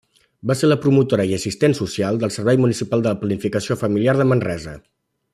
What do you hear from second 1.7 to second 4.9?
social del Servei Municipal de Planificació Familiar de Manresa.